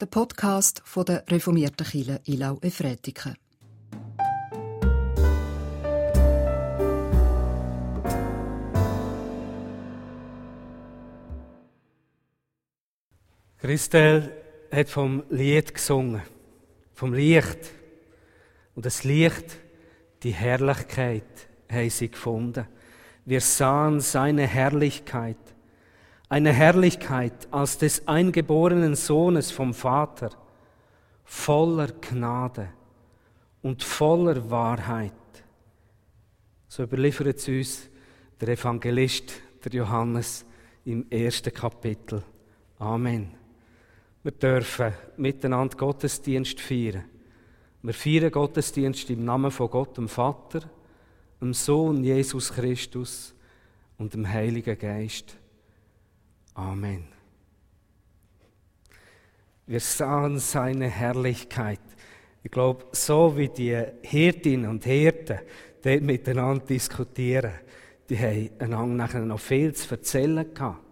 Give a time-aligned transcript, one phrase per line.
[0.00, 3.34] der Podcast von der reformierten Kirche Ilau Efretiken.
[13.58, 14.32] Christel
[14.72, 16.22] hat vom Lied gesungen,
[16.94, 17.58] vom Licht.
[18.74, 19.58] Und das Licht,
[20.22, 21.24] die Herrlichkeit,
[21.70, 22.66] haben sie gefunden.
[23.26, 25.36] Wir sahen seine Herrlichkeit,
[26.30, 30.30] eine Herrlichkeit als des eingeborenen Sohnes vom Vater,
[31.24, 32.68] voller Gnade
[33.62, 35.12] und voller Wahrheit.
[36.68, 37.90] So überliefert es uns
[38.40, 40.46] der Evangelist, der Johannes,
[40.84, 42.22] im ersten Kapitel.
[42.78, 43.32] Amen.
[44.22, 47.04] Wir dürfen miteinander Gottesdienst feiern.
[47.82, 50.62] Wir feiern Gottesdienst im Namen von Gott, dem Vater,
[51.40, 53.34] dem Sohn Jesus Christus
[53.98, 55.39] und dem Heiligen Geist.
[56.60, 57.04] Amen.
[59.66, 61.80] Wir sahen seine Herrlichkeit.
[62.42, 65.38] Ich glaube, so wie die Hirtinnen und Hirten
[65.82, 67.52] dort miteinander diskutieren,
[68.10, 70.84] die haben einander nachher noch viel zu erzählen gehabt.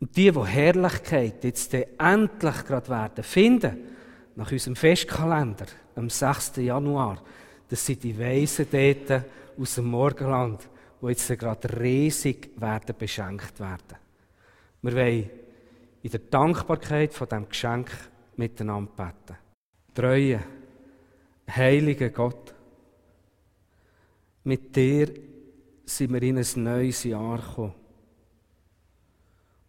[0.00, 3.76] Und die, die Herrlichkeit jetzt endlich gerade werden finden,
[4.36, 6.56] nach unserem Festkalender, am 6.
[6.56, 7.22] Januar,
[7.68, 9.24] das sind die Weisen dort
[9.58, 10.66] aus dem Morgenland,
[11.02, 14.01] die jetzt gerade riesig werden beschenkt werden.
[14.82, 15.30] Wir wollen
[16.02, 17.90] in der Dankbarkeit von dem Geschenk
[18.36, 19.38] miteinander beten.
[19.94, 20.42] Treue,
[21.48, 22.54] heiliger Gott,
[24.44, 25.12] mit dir
[25.84, 27.74] sind wir in ein neues Jahr gekommen.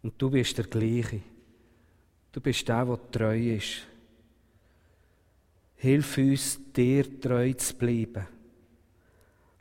[0.02, 1.20] Und du bist der Gleiche.
[2.32, 3.86] Du bist der, der treu ist.
[5.76, 8.26] Hilf uns, dir treu zu bleiben.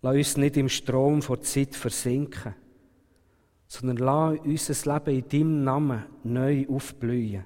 [0.01, 2.55] Lass uns nicht im Strom vor Zeit versinken,
[3.73, 7.43] sondern lass unser Leben in deinem Namen neu aufblühen.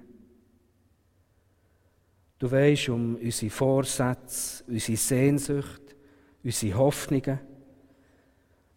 [2.38, 5.96] Du weißt um unsere Vorsätze, unsere Sehnsucht,
[6.44, 7.40] unsere Hoffnungen.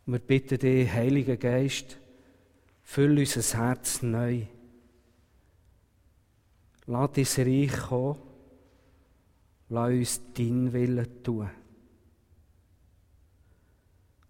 [0.07, 1.99] wir bitten dich, Heiliger Geist,
[2.83, 4.43] Füll unser Herz neu.
[6.87, 8.19] Lass dein Reich kommen.
[9.71, 11.51] Lass uns dein Willen tun.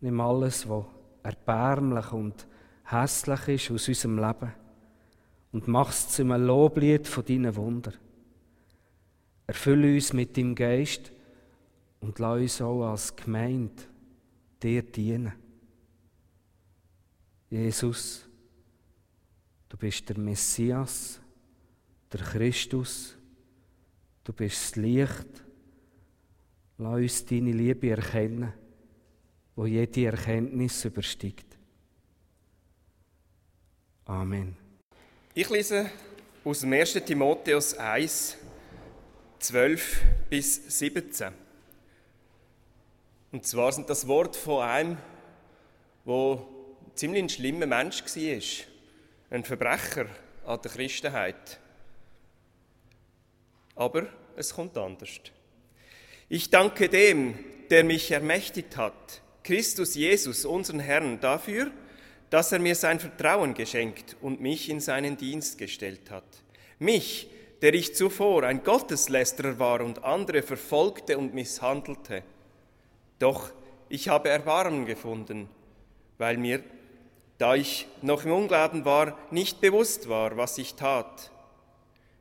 [0.00, 0.86] Nimm alles, was
[1.22, 2.46] erbärmlich und
[2.90, 4.52] hässlich ist aus unserem Leben
[5.52, 7.92] und mach es zu einem Loblied von deinen Wunder.
[9.46, 11.12] Erfülle uns mit deinem Geist
[12.00, 13.82] und lass uns auch als Gemeinde
[14.62, 15.32] dir dienen.
[17.48, 18.30] Jesus,
[19.70, 21.20] Du bist der Messias,
[22.12, 23.16] der Christus.
[24.24, 25.44] Du bist das Licht.
[26.76, 28.52] Lass uns deine Liebe erkennen,
[29.54, 31.49] wo jede Erkenntnis übersteigt.
[34.10, 34.56] Amen.
[35.34, 35.88] Ich lese
[36.44, 36.94] aus dem 1.
[37.06, 38.38] Timotheus 1,
[39.38, 41.32] 12 bis 17.
[43.30, 44.98] Und zwar sind das Wort von einem,
[46.04, 46.42] der
[46.96, 48.66] ziemlich ein schlimmer Mensch war
[49.30, 50.06] ein Verbrecher
[50.44, 51.60] an der Christenheit.
[53.76, 55.20] Aber es kommt anders.
[56.28, 57.38] Ich danke dem,
[57.70, 61.76] der mich ermächtigt hat, Christus Jesus, unseren Herrn, dafür, dass
[62.30, 66.24] er mir sein Vertrauen geschenkt und mich in seinen Dienst gestellt hat.
[66.78, 67.28] Mich,
[67.60, 72.22] der ich zuvor ein Gotteslästerer war und andere verfolgte und misshandelte.
[73.18, 73.50] Doch
[73.88, 75.48] ich habe Erbarmen gefunden,
[76.18, 76.62] weil mir
[77.40, 81.30] da ich noch im Unglauben war, nicht bewusst war, was ich tat.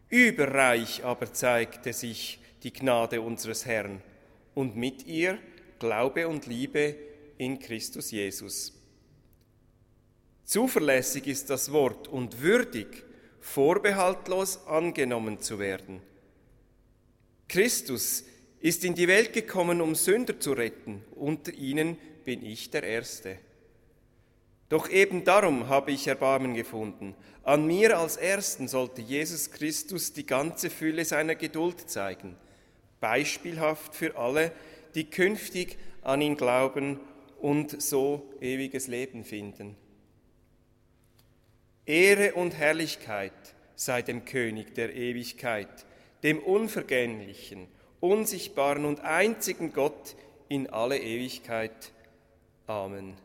[0.07, 4.01] Überreich aber zeigte sich die Gnade unseres Herrn
[4.55, 5.37] und mit ihr
[5.77, 6.95] Glaube und Liebe
[7.37, 8.78] in Christus Jesus.
[10.49, 13.03] Zuverlässig ist das Wort und würdig,
[13.39, 16.01] vorbehaltlos angenommen zu werden.
[17.47, 18.25] Christus
[18.59, 21.03] ist in die Welt gekommen, um Sünder zu retten.
[21.11, 23.37] Unter ihnen bin ich der Erste.
[24.69, 27.13] Doch eben darum habe ich Erbarmen gefunden.
[27.43, 32.35] An mir als Ersten sollte Jesus Christus die ganze Fülle seiner Geduld zeigen,
[32.99, 34.51] beispielhaft für alle,
[34.95, 36.99] die künftig an ihn glauben
[37.39, 39.77] und so ewiges Leben finden.
[41.89, 43.33] Ehre und Herrlichkeit
[43.75, 45.87] sei dem König der Ewigkeit,
[46.21, 47.67] dem unvergänglichen,
[47.99, 50.15] unsichtbaren und einzigen Gott
[50.49, 51.91] in alle Ewigkeit.
[52.67, 53.15] Amen.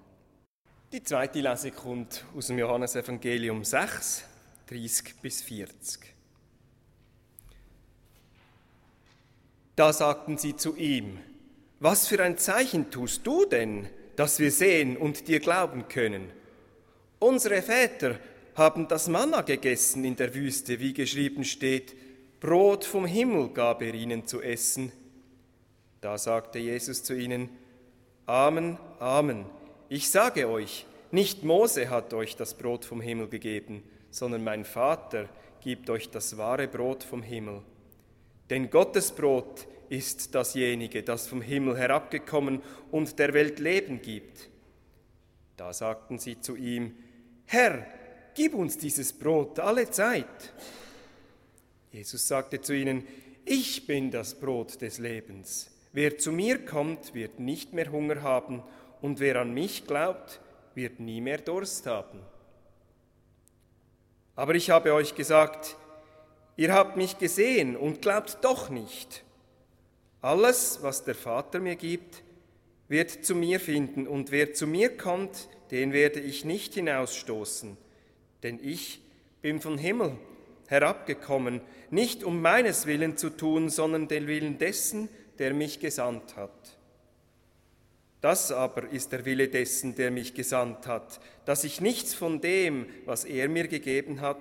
[0.92, 4.24] Die zweite Lesung kommt aus dem Johannesevangelium 6,
[4.68, 6.00] 30 bis 40.
[9.76, 11.18] Da sagten sie zu ihm,
[11.80, 16.32] was für ein Zeichen tust du denn, dass wir sehen und dir glauben können?
[17.18, 18.18] Unsere Väter
[18.54, 21.94] haben das Manna gegessen in der Wüste, wie geschrieben steht,
[22.40, 24.92] Brot vom Himmel gab er ihnen zu essen.
[26.00, 27.48] Da sagte Jesus zu ihnen,
[28.26, 29.46] Amen, Amen,
[29.88, 35.28] ich sage euch, nicht Mose hat euch das Brot vom Himmel gegeben, sondern mein Vater
[35.60, 37.62] gibt euch das wahre Brot vom Himmel.
[38.50, 44.50] Denn Gottes Brot ist dasjenige, das vom Himmel herabgekommen und der Welt Leben gibt.
[45.56, 46.96] Da sagten sie zu ihm,
[47.46, 47.86] Herr,
[48.34, 50.52] gib uns dieses Brot alle Zeit.
[51.92, 53.06] Jesus sagte zu ihnen,
[53.44, 55.70] ich bin das Brot des Lebens.
[55.92, 58.62] Wer zu mir kommt, wird nicht mehr Hunger haben,
[59.00, 60.40] und wer an mich glaubt,
[60.74, 62.20] wird nie mehr Durst haben.
[64.34, 65.76] Aber ich habe euch gesagt,
[66.56, 69.22] ihr habt mich gesehen und glaubt doch nicht.
[70.20, 72.22] Alles, was der Vater mir gibt,
[72.88, 77.76] wird zu mir finden, und wer zu mir kommt, den werde ich nicht hinausstoßen,
[78.44, 79.00] denn ich
[79.42, 80.16] bin vom Himmel
[80.68, 81.60] herabgekommen,
[81.90, 85.08] nicht um meines Willen zu tun, sondern den Willen dessen,
[85.38, 86.78] der mich gesandt hat.
[88.20, 92.86] Das aber ist der Wille dessen, der mich gesandt hat, dass ich nichts von dem,
[93.04, 94.40] was er mir gegeben hat,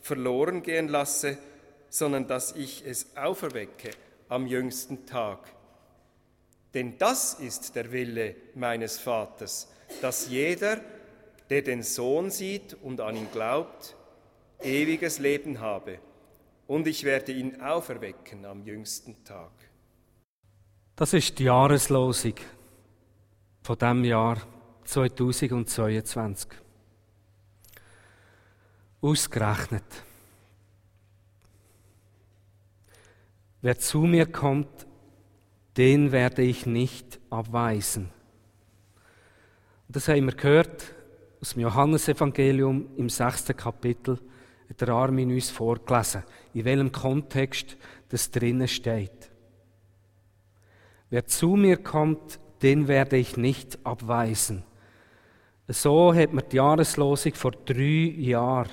[0.00, 1.38] verloren gehen lasse,
[1.88, 3.90] sondern dass ich es auferwecke
[4.28, 5.38] am jüngsten Tag.
[6.74, 9.70] Denn das ist der Wille meines Vaters,
[10.02, 10.82] dass jeder,
[11.52, 13.94] der den Sohn sieht und an ihn glaubt,
[14.62, 15.98] ewiges Leben habe,
[16.66, 19.50] und ich werde ihn auferwecken am jüngsten Tag.
[20.96, 22.36] Das ist die Jahreslosung
[23.62, 24.38] von dem Jahr
[24.84, 26.48] 2022.
[29.02, 29.84] Ausgerechnet.
[33.60, 34.86] Wer zu mir kommt,
[35.76, 38.10] den werde ich nicht abweisen.
[39.90, 40.94] Das haben wir gehört
[41.42, 44.18] aus dem Johannesevangelium im sechsten Kapitel,
[44.80, 46.22] der Armin uns vorgelesen,
[46.54, 47.76] in welchem Kontext
[48.08, 49.30] das drinnen steht.
[51.10, 54.62] Wer zu mir kommt, den werde ich nicht abweisen.
[55.68, 58.70] So hat man die Jahreslosung vor drei Jahren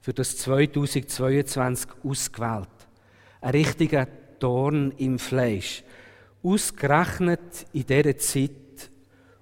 [0.00, 2.68] für das 2022 ausgewählt
[3.40, 4.06] ein richtiger
[4.38, 5.82] Dorn im Fleisch.
[6.42, 8.90] Ausgerechnet in dieser Zeit,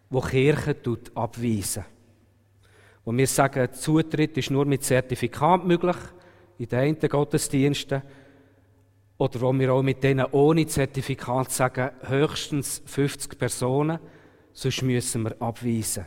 [0.09, 0.77] wo Kirche
[1.15, 1.85] abweisen.
[3.05, 5.97] Wo wir sagen, Zutritt ist nur mit Zertifikat möglich,
[6.59, 8.03] in den einen Gottesdiensten,
[9.17, 13.99] oder wo wir auch mit denen ohne Zertifikat sagen, höchstens 50 Personen,
[14.53, 16.07] sonst müssen wir abweisen.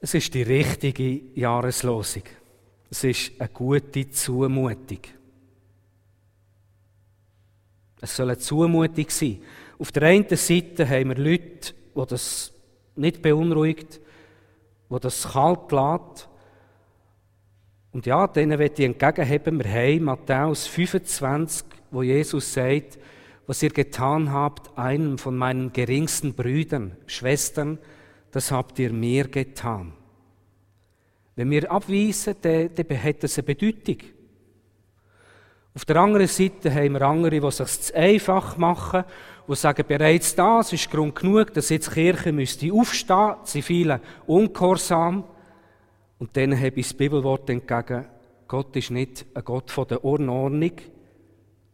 [0.00, 2.22] Es ist die richtige Jahreslosung.
[2.90, 5.00] Es ist eine gute Zumutung.
[8.00, 9.42] Es soll eine Zumutung sein.
[9.78, 12.52] Auf der einen Seite haben wir Leute, die das
[12.98, 14.00] nicht beunruhigt,
[14.90, 16.28] die das kalt lässt.
[17.92, 22.98] Und ja, denen wird ich entgegenheben, wir haben Matthäus 25, wo Jesus sagt,
[23.46, 27.78] was ihr getan habt, einem von meinen geringsten Brüdern, Schwestern,
[28.30, 29.94] das habt ihr mir getan.
[31.34, 33.96] Wenn wir abweisen, dann hat das eine Bedeutung.
[35.78, 39.04] Auf der anderen Seite haben wir andere, die es sich zu einfach machen,
[39.46, 44.00] die sagen, bereits das ist Grund genug, dass jetzt die Kirche müsste aufstehen, sie vielen
[44.26, 45.22] ungehorsam.
[46.18, 48.06] Und dann habe ich das Bibelwort entgegen,
[48.48, 50.72] Gott ist nicht ein Gott von der Unordnung,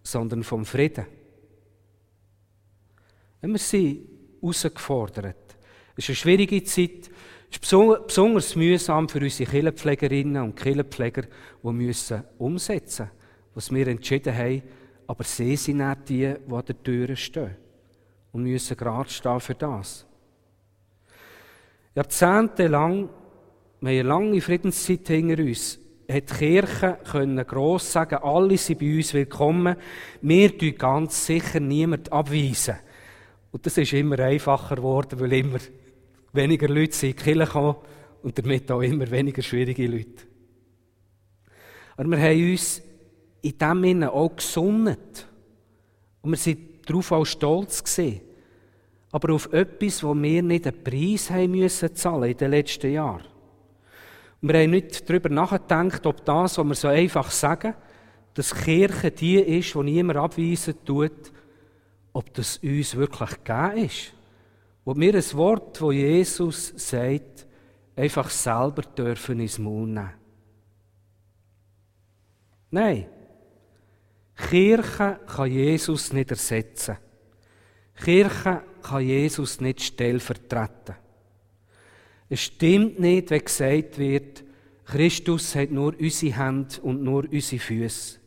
[0.02, 1.06] sondern vom Frieden.
[3.40, 4.06] Wir sie
[4.42, 5.56] herausgefordert.
[5.96, 7.10] Es ist eine schwierige Zeit,
[7.50, 11.22] es ist besonders mühsam für unsere Killenpflegerinnen und Killenpfleger,
[11.62, 13.08] die müssen umsetzen
[13.54, 14.62] was wir entschieden haben.
[15.06, 17.56] Aber sie sind nicht die, die an der Tür stehen
[18.32, 20.06] und müssen gerade stehen für das.
[21.94, 23.08] Jahrzehntelang,
[23.80, 25.78] wir haben eine lange Friedenszeit hinter uns,
[26.10, 29.76] hat die Kirche können gross sagen, alle sind bei uns willkommen.
[30.20, 32.76] Wir tun ganz sicher niemand abweisen.
[33.52, 35.58] Und das ist immer einfacher geworden, weil immer
[36.32, 37.76] weniger Leute sind in die Kirche gekommen
[38.22, 40.24] und damit auch immer weniger schwierige Leute.
[41.96, 42.82] Aber wir haben uns
[43.44, 45.26] in dem Sinne auch gesunnet.
[46.22, 48.20] Und wir sind darauf auch stolz gewesen.
[49.12, 53.24] Aber auf etwas, wo wir nicht einen Preis haben müssen zahlen in den letzten Jahren.
[54.42, 57.74] Und wir haben nicht darüber nachgedacht, ob das, was wir so einfach sagen,
[58.34, 61.32] dass Kirche die ist, die niemand abweisen tut,
[62.12, 64.14] ob das uns wirklich gegeben ist
[64.84, 67.46] wo wir ein Wort, wo Jesus sagt,
[67.96, 70.10] einfach selber dürfen ins Mund nehmen.
[72.70, 73.06] Nein.
[74.36, 76.96] Kirche kann Jesus nicht ersetzen.
[77.96, 80.96] Kirche kann Jesus nicht stellvertreten.
[82.28, 84.44] Es stimmt nicht, wenn gesagt wird,
[84.84, 88.18] Christus hat nur unsere Hände und nur unsere Füße.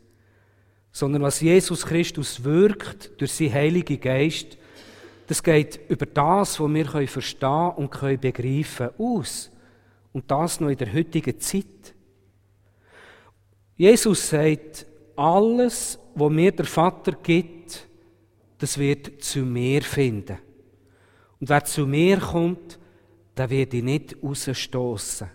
[0.91, 4.57] Sondern was Jesus Christus wirkt durch seinen Heiligen Geist,
[5.27, 9.51] das geht über das, was wir verstehen und begreifen können, aus.
[10.13, 11.93] Und das noch in der heutigen Zeit.
[13.75, 14.86] Jesus sagt,
[15.17, 17.87] alles, was mir der Vater gibt,
[18.59, 20.37] das wird zu mir finden.
[21.39, 22.79] Und wer zu mir kommt,
[23.35, 25.29] der wird ich nicht rausstoßen.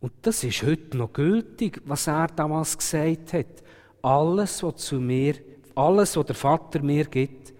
[0.00, 3.64] Und das ist heute noch gültig, was er damals gesagt hat.
[4.02, 5.34] Alles, was zu mir,
[5.74, 7.52] alles, was der Vater mir gibt,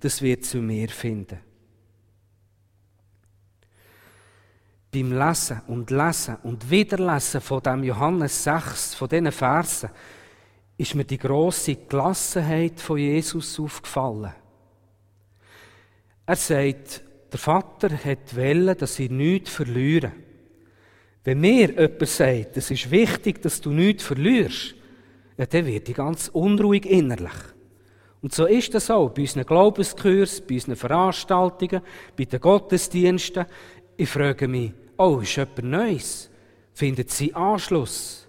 [0.00, 1.38] das wird zu mir finden.
[4.92, 9.88] Beim Lesen und Lesen und Wiederlesen von dem Johannes 6, von diesen Versen,
[10.76, 14.34] ist mir die große Gelassenheit von Jesus aufgefallen.
[16.26, 20.12] Er sagt, der Vater hat wollen, dass sie nichts verlieren.
[21.24, 24.74] Wenn mir jemand sagt, es ist wichtig, dass du nichts verlierst,
[25.38, 27.32] ja, dann wird ich ganz unruhig innerlich.
[28.20, 31.80] Und so ist das auch bei unseren Glaubenskursen, bei unseren Veranstaltungen,
[32.16, 33.46] bei den Gottesdiensten.
[34.02, 36.28] Ich frage mich, oh, ist jemand Neues?
[36.72, 38.26] Findet sie Anschluss?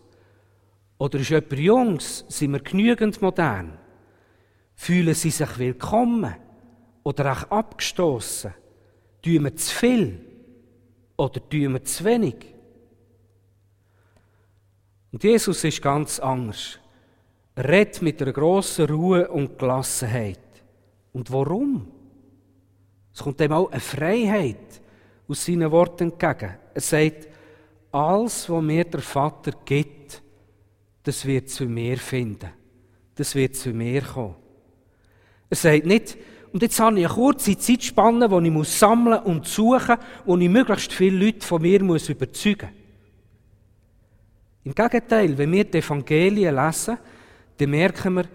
[1.00, 2.26] Oder ist jemand Jungs?
[2.28, 3.80] Sind wir genügend modern?
[4.76, 6.36] Fühlen sie sich willkommen?
[7.02, 8.54] Oder auch abgestoßen?
[9.24, 10.22] Tun wir zu viel?
[11.18, 12.54] Oder tun wir zu wenig?
[15.12, 16.78] Und Jesus ist ganz anders.
[17.56, 20.38] Er redet mit einer grossen Ruhe und Gelassenheit.
[21.14, 21.88] Und warum?
[23.12, 24.83] Es kommt ihm auch eine Freiheit
[25.34, 26.54] aus seinen Worten entgegen.
[26.76, 27.28] Er sagt,
[27.92, 30.22] alles, was mir der Vater gibt,
[31.02, 32.50] das wird zu mir finden.
[33.16, 34.36] Das wird zu mir kommen.
[35.50, 36.18] Er sagt nicht,
[36.52, 40.50] und jetzt habe ich eine kurze Zeitspanne, wo ich sammeln und suchen muss, wo ich
[40.50, 42.84] möglichst viele Leute von mir muss überzeugen muss.
[44.66, 46.98] Im Gegenteil, wenn wir die Evangelien lesen,
[47.58, 48.26] dann merken wir,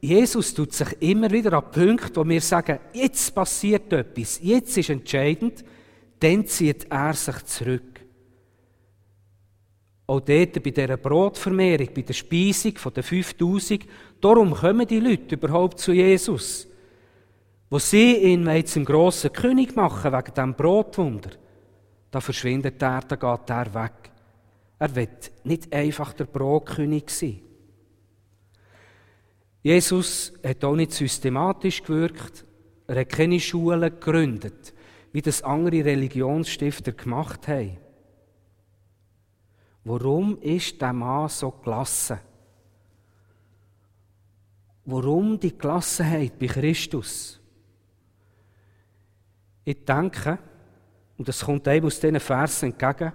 [0.00, 4.90] Jesus tut sich immer wieder an Punkte, wo wir sagen, jetzt passiert etwas, jetzt ist
[4.90, 5.62] entscheidend,
[6.20, 8.00] dann zieht er sich zurück.
[10.06, 13.84] Auch dort bei dieser Brotvermehrung, bei der Speisung von den 5000,
[14.20, 16.66] darum kommen die Leute überhaupt zu Jesus.
[17.68, 21.30] Wo sie ihn zum grossen König machen wegen diesem Brotwunder,
[22.10, 24.10] da verschwindet er, da geht er weg.
[24.78, 27.40] Er wird nicht einfach der Brotkönig sein.
[29.62, 32.44] Jesus hat auch nicht systematisch gewirkt.
[32.86, 34.72] Er hat keine Schulen gegründet,
[35.12, 37.78] wie das andere Religionsstifter gemacht haben.
[39.84, 42.18] Warum ist der Mann so gelassen?
[44.84, 47.40] Warum die Gelassenheit bei Christus?
[49.64, 50.38] Ich denke,
[51.16, 53.12] und das kommt einem aus diesen Versen entgegen,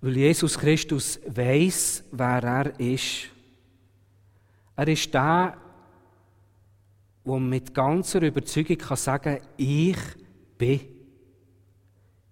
[0.00, 3.30] weil Jesus Christus weiß, wer er ist.
[4.76, 5.56] Er ist der,
[7.24, 9.96] der mit ganzer Überzeugung kann sagen kann, ich
[10.58, 10.80] bin.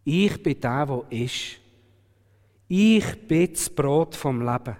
[0.04, 1.60] Ich bin der, der ist.
[2.68, 4.76] Ich bin das Brot vom Leben.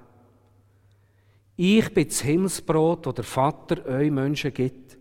[1.56, 4.98] Ich bin das Himmelsbrot, das der Vater euch Menschen gibt.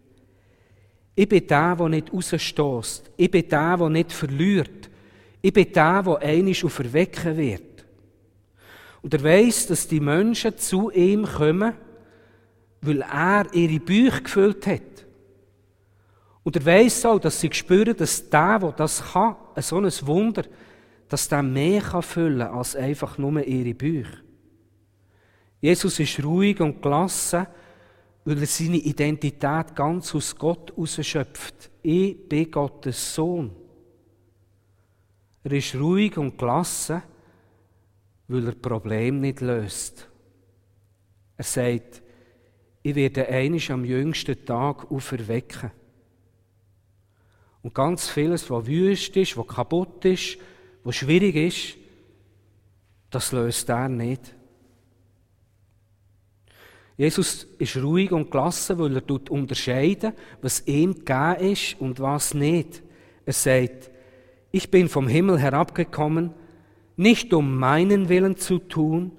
[1.15, 3.11] Ich bin der, der nicht rausstößt.
[3.17, 4.89] Ich bin der, der nicht verliert.
[5.41, 7.85] Ich bin der, der einisch auferwecken wird.
[9.01, 11.73] Und er weiß, dass die Menschen zu ihm kommen,
[12.81, 14.94] weil er ihre Bücher gefüllt hat.
[16.45, 20.43] Und er weiß auch, dass sie spüren, dass der, der das kann, so ein Wunder,
[21.09, 24.19] dass der mehr füllen kann als einfach nur ihre Bücher.
[25.59, 27.47] Jesus ist ruhig und gelassen,
[28.25, 31.71] weil er seine Identität ganz aus Gott ausschöpft.
[31.81, 33.49] Ich bin Gottes Sohn.
[35.43, 37.01] Er ist ruhig und gelassen,
[38.27, 40.07] weil er Problem nicht löst.
[41.37, 42.03] Er sagt,
[42.83, 45.71] ich werde einisch am jüngsten Tag auferwecken.
[47.65, 50.37] Und ganz vieles, was wüst ist, was kaputt ist,
[50.83, 51.77] was schwierig ist,
[53.09, 54.35] das löst er nicht.
[56.95, 62.83] Jesus ist ruhig und gelassen, weil er unterscheiden, was ihm gegeben ist und was nicht.
[63.25, 63.89] Er sagt,
[64.51, 66.35] ich bin vom Himmel herabgekommen,
[66.97, 69.11] nicht um meinen Willen zu tun,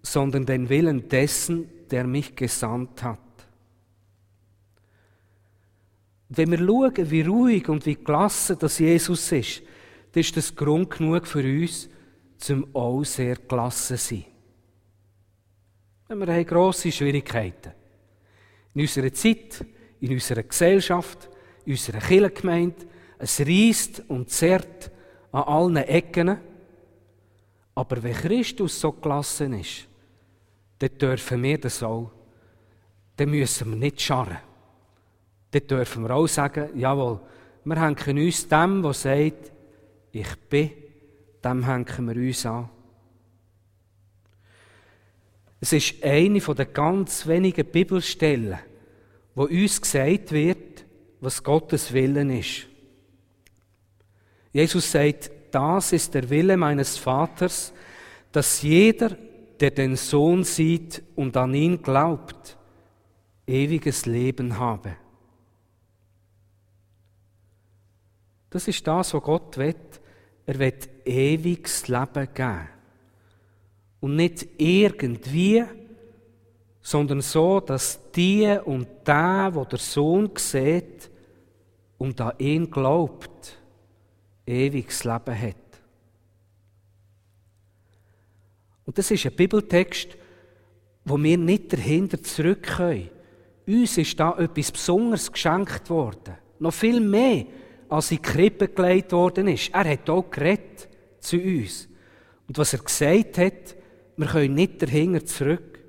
[0.00, 3.23] sondern den Willen dessen, der mich gesandt hat.
[6.36, 9.62] Wenn wir schauen, wie ruhig und wie gelassen das Jesus ist,
[10.12, 11.88] dann ist das Grund genug für uns,
[12.38, 14.24] zum auch sehr gelassen zu sein.
[16.08, 17.72] Wir haben grosse Schwierigkeiten.
[18.74, 19.64] In unserer Zeit,
[20.00, 21.28] in unserer Gesellschaft,
[21.64, 22.86] in unserer Kirchengemeinde,
[23.18, 24.90] es reißt und zerrt
[25.32, 26.38] an allen Ecken,
[27.74, 29.88] Aber wenn Christus so gelassen ist,
[30.78, 32.10] dann dürfen wir das auch.
[33.16, 34.38] Dann müssen wir nicht scharren.
[35.54, 37.20] Dann dürfen wir auch sagen, jawohl,
[37.64, 39.52] wir hängen uns dem, der sagt,
[40.10, 40.70] ich bin,
[41.44, 42.68] dem hängen wir uns an.
[45.60, 48.58] Es ist eine der ganz wenigen Bibelstellen,
[49.36, 50.84] wo uns gesagt wird,
[51.20, 52.66] was Gottes Willen ist.
[54.52, 57.72] Jesus sagt, das ist der Wille meines Vaters,
[58.32, 59.16] dass jeder,
[59.60, 62.56] der den Sohn sieht und an ihn glaubt,
[63.46, 64.96] ewiges Leben habe.
[68.54, 69.74] Das ist das, was Gott will.
[70.46, 72.68] Er will ewiges Leben geben.
[73.98, 75.64] Und nicht irgendwie,
[76.80, 81.10] sondern so, dass die und der, wo der Sohn sieht
[81.98, 83.58] und an ihn glaubt,
[84.46, 85.56] ewiges Leben hat.
[88.86, 90.16] Und das ist ein Bibeltext,
[91.04, 93.10] wo wir nicht dahinter zurück können.
[93.66, 96.36] Uns ist da etwas Besonderes geschenkt worden.
[96.60, 97.46] Noch viel mehr,
[97.88, 99.70] als in die Krippe gelegt worden ist.
[99.72, 100.88] Er hat auch geredet
[101.20, 101.88] zu uns.
[102.48, 103.76] Und was er gesagt hat,
[104.16, 105.80] wir können nicht dahinter zurück.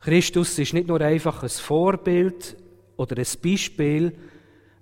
[0.00, 2.56] Christus ist nicht nur einfach ein Vorbild
[2.96, 4.16] oder ein Beispiel,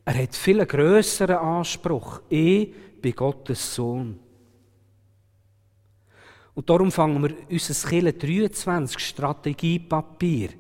[0.05, 2.21] er hat viel größeren Anspruch.
[2.29, 4.19] Ich bin Gottes Sohn.
[6.55, 10.51] Und darum fangen wir unser Kille 23 Strategiepapier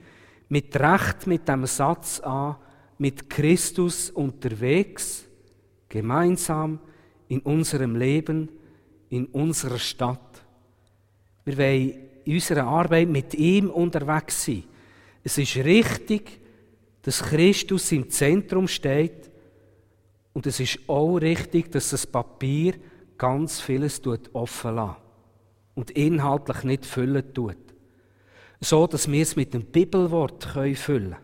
[0.48, 2.56] mit Recht mit dem Satz an,
[2.98, 5.24] mit Christus unterwegs,
[5.88, 6.78] gemeinsam
[7.28, 8.48] in unserem Leben,
[9.10, 10.44] in unserer Stadt.
[11.44, 14.64] Wir wollen in unserer Arbeit mit ihm unterwegs sein.
[15.22, 16.40] Es ist richtig,
[17.02, 19.30] dass Christus im Zentrum steht
[20.32, 22.74] und es ist auch richtig, dass das Papier
[23.18, 24.00] ganz vieles
[24.32, 24.96] offen lässt
[25.74, 27.56] und inhaltlich nicht füllen tut.
[28.60, 31.16] So, dass wir es mit dem Bibelwort füllen können.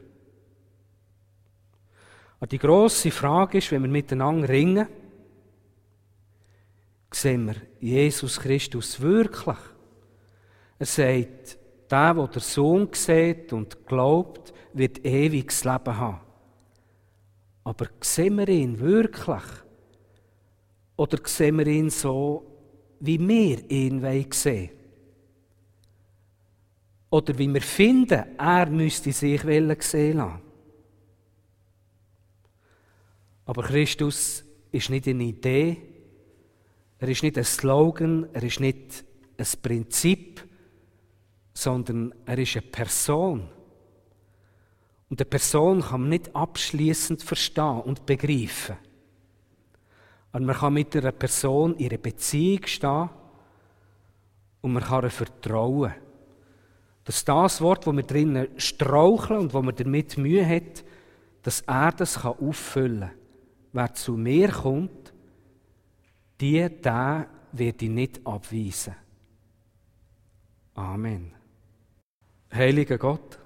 [2.41, 4.89] Aber die grosse Frage ist, wenn wir miteinander ringen,
[7.13, 9.59] sehen wir Jesus Christus wirklich?
[10.79, 11.59] Er sagt,
[11.91, 16.21] der, der der Sohn sieht und glaubt, wird ewiges Leben haben.
[17.65, 19.43] Aber sehen wir ihn wirklich?
[20.97, 22.47] Oder sehen wir ihn so,
[23.01, 24.01] wie wir ihn
[24.33, 24.71] sehen
[27.11, 30.50] Oder wie wir finden, er müsste sich sehen lassen?
[33.51, 35.77] Aber Christus ist nicht eine Idee,
[37.01, 39.05] er ist nicht ein Slogan, er ist nicht
[39.37, 40.47] ein Prinzip,
[41.53, 43.49] sondern er ist eine Person.
[45.09, 48.77] Und eine Person kann man nicht abschließend verstehen und begreifen.
[50.31, 53.11] Und man kann mit einer Person in einer Beziehung stehen
[54.61, 55.93] und man kann ihr vertrauen.
[57.03, 60.85] Dass das Wort, wo wir drinnen straucheln und wo man damit Mühe hat,
[61.43, 63.20] dass er das auffüllen kann.
[63.73, 65.13] Wer zu mir kommt,
[66.41, 68.95] die, der wird ihn nicht abweisen.
[70.75, 71.33] Amen.
[72.53, 73.39] Heiliger Gott,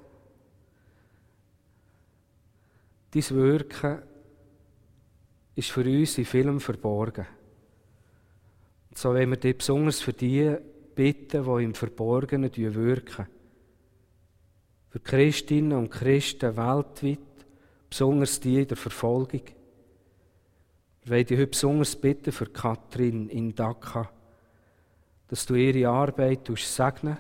[3.11, 4.03] dein Wirken
[5.55, 7.27] ist für uns in vielem verborgen.
[8.91, 10.57] Und so wollen wir dich besonders für die
[10.95, 13.27] bitten, die im Verborgenen wirken.
[14.89, 17.19] Für Christinnen und Christen weltweit,
[17.91, 19.43] besonders die in der Verfolgung.
[21.05, 24.11] Wir wollen dich heute besonders bitten für Katrin in Dhaka,
[25.29, 27.19] dass du ihre Arbeit segnen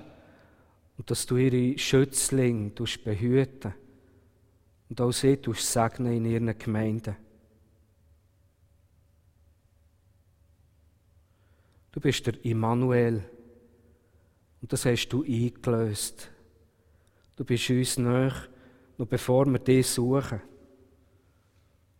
[0.96, 2.70] und dass du ihre Schützlinge
[3.04, 3.74] behüten
[4.88, 7.14] und auch sie segnen in ihren Gemeinden.
[11.92, 13.22] Du bist der Immanuel.
[14.62, 16.30] Und das hast du eingelöst.
[17.36, 18.32] Du bist uns näher,
[18.96, 20.40] noch bevor wir dich suchen.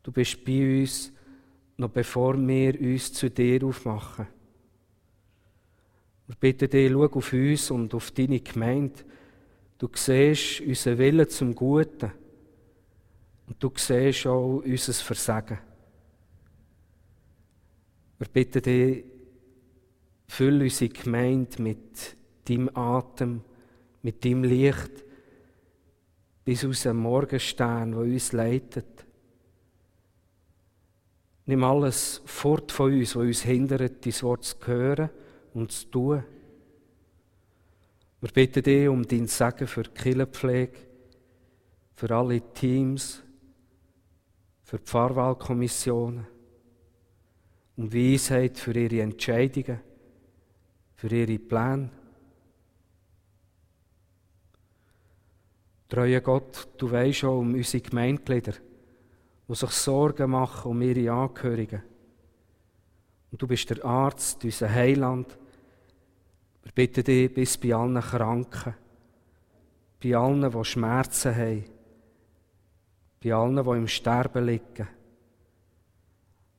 [0.02, 1.12] Du bist bei uns,
[1.76, 4.26] noch bevor wir uns zu dir aufmachen.
[6.26, 9.04] Wir bitten dich, schau auf uns und auf deine Gemeinde.
[9.78, 12.12] Du siehst unseren Willen zum Guten.
[13.46, 15.58] Und du siehst auch unser Versagen.
[18.18, 19.04] Wir bitten dich,
[20.26, 23.42] Füll unsere Gemeinde mit deinem Atem,
[24.02, 24.90] mit deinem Licht,
[26.44, 29.03] bis aus dem Morgenstern, der uns leitet.
[31.46, 35.10] Nimm alles fort von uns, was uns hindert, dein Wort zu hören
[35.52, 36.24] und zu tun.
[38.20, 40.78] Wir bitten dich um dein Segen für die Killenpflege,
[41.94, 43.22] für alle Teams,
[44.62, 46.26] für die Pfarrwahlkommissionen,
[47.76, 49.80] um Weisheit für ihre Entscheidungen
[51.04, 51.90] für ihre Pläne.
[55.88, 58.54] Treuer Gott, du weißt schon um unsere Gemeindeglieder,
[59.48, 61.82] die sich Sorgen machen um ihre Angehörigen.
[63.30, 65.36] Und du bist der Arzt, unser Heiland.
[66.62, 68.74] Wir bitten dich bis bei allen Kranken,
[70.02, 71.64] bei allen, die Schmerzen haben,
[73.22, 74.88] bei allen, die im Sterben liegen.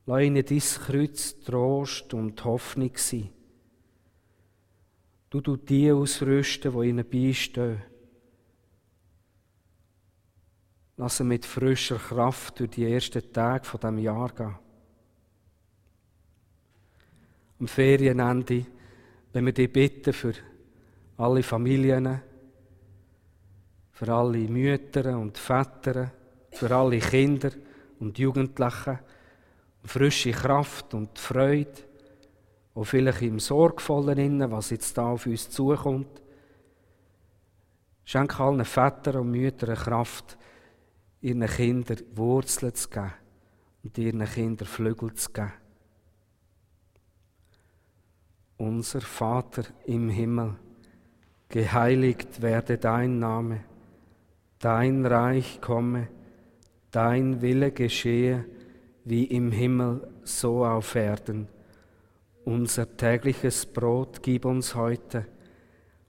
[0.06, 3.30] Lass ihnen dein Kreuz Trost und Hoffnung sein.
[5.28, 7.82] Du du die ausrüsten, die ihnen beistehen.
[10.98, 14.54] Lass sie mit frischer Kraft durch die ersten Tage von dem Jahr gehen.
[17.60, 18.66] Am Ferienende,
[19.32, 20.34] wenn wir dich bitten für
[21.18, 22.20] alle Familien,
[23.92, 26.12] für alle Mütter und Väter,
[26.50, 27.50] für alle Kinder
[28.00, 28.98] und Jugendlichen,
[29.84, 31.72] frische Kraft und Freude,
[32.74, 36.22] auch vielleicht im Sorgvollen, was jetzt da auf uns zukommt.
[38.04, 40.36] Schenk allen Vätern und Müttern Kraft,
[41.26, 43.12] ihren Kindern Wurzeln zu geben
[43.82, 45.52] und ihren Kindern Flügel zu geben.
[48.58, 50.54] Unser Vater im Himmel,
[51.48, 53.64] geheiligt werde dein Name,
[54.60, 56.06] dein Reich komme,
[56.92, 58.44] dein Wille geschehe,
[59.04, 61.48] wie im Himmel, so auf Erden.
[62.44, 65.26] Unser tägliches Brot gib uns heute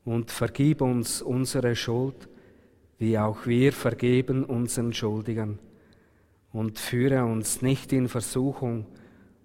[0.05, 2.29] und vergib uns unsere Schuld,
[2.97, 5.59] wie auch wir vergeben unseren Schuldigern.
[6.51, 8.85] Und führe uns nicht in Versuchung,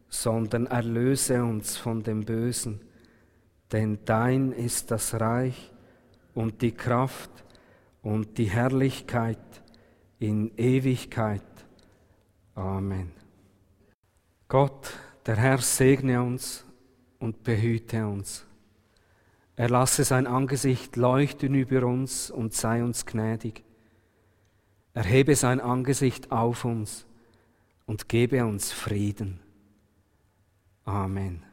[0.09, 2.81] sondern erlöse uns von dem Bösen.
[3.73, 5.73] Denn dein ist das Reich
[6.35, 7.31] und die Kraft
[8.03, 9.38] und die Herrlichkeit
[10.19, 11.43] in Ewigkeit.
[12.55, 13.12] Amen.
[14.49, 14.93] Gott,
[15.25, 16.65] der Herr, segne uns
[17.19, 18.45] und behüte uns.
[19.57, 23.65] Er lasse sein Angesicht leuchten über uns und sei uns gnädig.
[24.95, 27.07] Erhebe sein Angesicht auf uns
[27.87, 29.41] und gebe uns Frieden.
[30.85, 31.45] Amen.